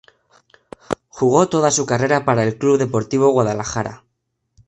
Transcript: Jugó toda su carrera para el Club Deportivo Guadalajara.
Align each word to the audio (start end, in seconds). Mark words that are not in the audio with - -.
Jugó 1.09 1.47
toda 1.47 1.69
su 1.69 1.85
carrera 1.85 2.25
para 2.25 2.43
el 2.43 2.57
Club 2.57 2.79
Deportivo 2.79 3.29
Guadalajara. 3.29 4.03